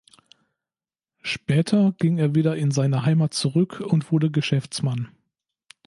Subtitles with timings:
[1.21, 5.09] Später ging er wieder in seine Heimat zurück und wurde Geschäftsmann.